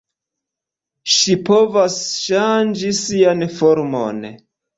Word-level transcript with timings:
Ŝi 1.15 1.35
povas 1.49 1.99
ŝanĝi 2.23 2.91
sian 3.01 3.47
formon. 3.61 4.25